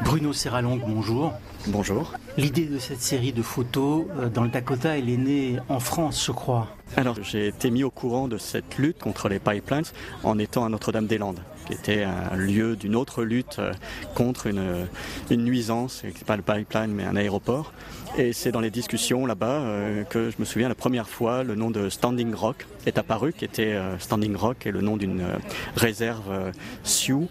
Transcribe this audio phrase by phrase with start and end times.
[0.00, 1.34] Bruno Serralong, bonjour.
[1.68, 2.14] Bonjour.
[2.38, 6.24] L'idée de cette série de photos euh, dans le Dakota, elle est née en France,
[6.26, 6.66] je crois.
[6.96, 9.84] Alors, j'ai été mis au courant de cette lutte contre les pipelines
[10.24, 13.72] en étant à Notre-Dame-des-Landes, qui était un lieu d'une autre lutte euh,
[14.14, 14.86] contre une,
[15.30, 17.72] une nuisance, pas le pipeline mais un aéroport.
[18.18, 21.54] Et c'est dans les discussions là-bas euh, que je me souviens la première fois le
[21.54, 25.24] nom de Standing Rock est apparu, qui était Standing Rock est le nom d'une
[25.76, 26.52] réserve
[26.82, 27.28] Sioux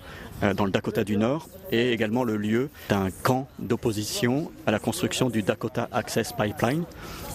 [0.56, 5.30] dans le Dakota du Nord et également le lieu d'un camp d'opposition à la construction
[5.30, 6.84] du Dakota Access Pipeline.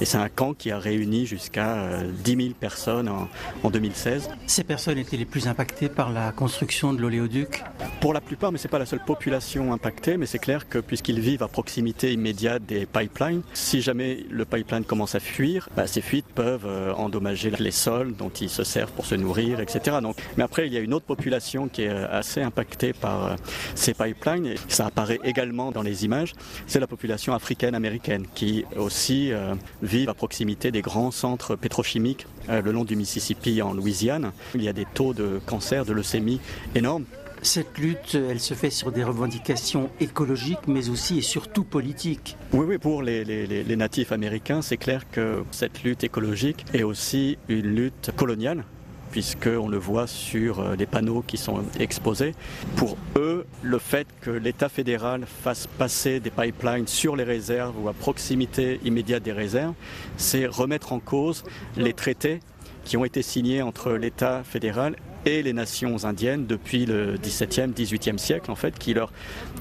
[0.00, 4.28] Et c'est un camp qui a réuni jusqu'à 10 euh, 000 personnes en, 2016.
[4.46, 7.62] Ces personnes étaient les plus impactées par la construction de l'oléoduc
[8.00, 10.78] Pour la plupart, mais ce n'est pas la seule population impactée, mais c'est clair que
[10.78, 15.86] puisqu'ils vivent à proximité immédiate des pipelines, si jamais le pipeline commence à fuir, bah,
[15.86, 19.98] ces fuites peuvent euh, endommager les sols dont ils se servent pour se nourrir, etc.
[20.02, 23.36] Donc, mais après, il y a une autre population qui est euh, assez impactée par
[23.74, 26.32] ces pipelines et ça apparaît également dans les images,
[26.66, 32.35] c'est la population africaine-américaine qui aussi euh, vit à proximité des grands centres pétrochimiques euh,
[32.48, 34.32] le long du Mississippi en Louisiane.
[34.54, 36.40] Il y a des taux de cancer, de leucémie
[36.74, 37.04] énormes.
[37.42, 42.36] Cette lutte, elle se fait sur des revendications écologiques, mais aussi et surtout politiques.
[42.52, 47.38] Oui, oui, pour les, les natifs américains, c'est clair que cette lutte écologique est aussi
[47.48, 48.64] une lutte coloniale
[49.10, 52.34] puisqu'on le voit sur euh, les panneaux qui sont exposés.
[52.76, 57.88] Pour eux, le fait que l'État fédéral fasse passer des pipelines sur les réserves ou
[57.88, 59.74] à proximité immédiate des réserves,
[60.16, 61.44] c'est remettre en cause
[61.76, 62.40] les traités
[62.84, 68.18] qui ont été signés entre l'État fédéral et les nations indiennes depuis le XVIIe, XVIIIe
[68.18, 69.12] siècle, en fait, qui leur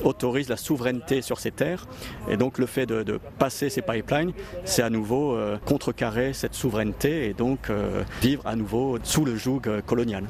[0.04, 1.88] autorise la souveraineté sur ces terres.
[2.30, 4.32] Et donc le fait de, passer ces pipelines,
[4.64, 9.36] c'est à nouveau euh, contrecarrer cette souveraineté et donc euh, vivre à nouveau sous le
[9.36, 10.26] joug euh, colonial.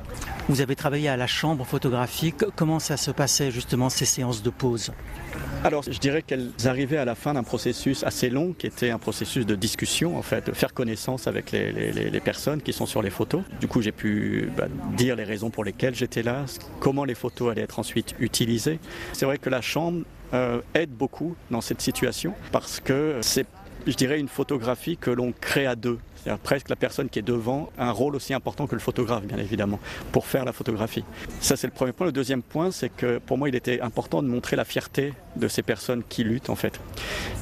[0.48, 2.46] Vous avez travaillé à la chambre photographique.
[2.56, 4.92] Comment ça se passait justement ces séances de pause
[5.66, 9.00] alors, je dirais qu'elles arrivaient à la fin d'un processus assez long, qui était un
[9.00, 13.10] processus de discussion, en fait, de faire connaissance avec les, personnes qui sont sur les
[13.10, 13.42] photos.
[13.60, 16.46] Du coup, j'ai pu bah, dire les raisons pour lesquelles j'étais là,
[16.80, 18.80] comment les photos allaient être ensuite utilisées.
[19.14, 20.04] C'est vrai que la chambre
[20.36, 23.48] euh, aide beaucoup dans cette situation, parce que c'est,
[23.86, 26.00] je dirais, une photographie que l'on crée à deux.
[26.16, 29.24] C'est-à-dire presque la personne qui est devant a un rôle aussi important que le photographe,
[29.26, 29.80] bien évidemment,
[30.12, 31.04] pour faire la photographie.
[31.40, 32.08] Ça, c'est le premier point.
[32.08, 35.48] Le deuxième point, c'est que pour moi, il était important de montrer la fierté de
[35.48, 36.80] ces personnes qui luttent, en fait,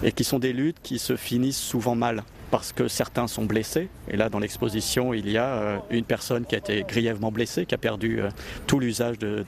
[0.04, 3.90] et qui sont des luttes qui se finissent souvent mal parce que certains sont blessés.
[4.12, 7.66] Et là, dans l'exposition, il y a euh, une personne qui a été grièvement blessée,
[7.66, 8.30] qui a perdu euh,
[8.68, 9.44] tout l'usage de,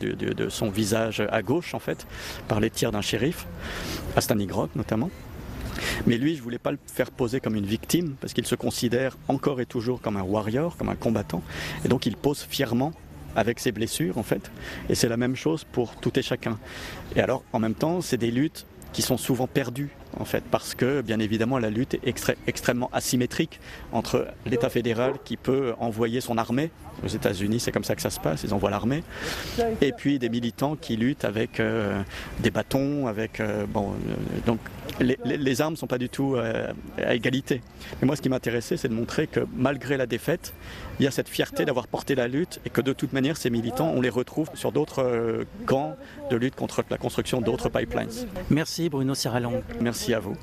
[0.49, 2.07] son visage à gauche, en fait,
[2.47, 3.45] par les tirs d'un shérif,
[4.15, 5.11] à Stanigrod notamment.
[6.07, 9.17] Mais lui, je voulais pas le faire poser comme une victime, parce qu'il se considère
[9.27, 11.41] encore et toujours comme un warrior, comme un combattant.
[11.83, 12.93] Et donc il pose fièrement
[13.35, 14.51] avec ses blessures, en fait.
[14.89, 16.57] Et c'est la même chose pour tout et chacun.
[17.15, 20.73] Et alors, en même temps, c'est des luttes qui sont souvent perdues en fait, parce
[20.73, 23.59] que bien évidemment la lutte est extrêmement asymétrique
[23.91, 26.71] entre l'État fédéral qui peut envoyer son armée
[27.03, 29.03] aux États-Unis, c'est comme ça que ça se passe, ils envoient l'armée.
[29.81, 32.01] Et puis des militants qui luttent avec euh,
[32.39, 34.59] des bâtons, avec euh, bon, euh, donc
[34.99, 36.35] les, armes ne sont pas du tout
[36.97, 37.61] à égalité.
[38.01, 40.53] Mais moi, ce qui m'intéressait, c'est de montrer que malgré la défaite,
[40.99, 43.49] il y a cette fierté d'avoir porté la lutte et que de toute manière, ces
[43.49, 45.95] militants, on les retrouve sur d'autres camps
[46.29, 48.09] de lutte contre la construction d'autres pipelines.
[48.49, 49.63] Merci Bruno Serralon.
[49.81, 50.35] Merci à vous.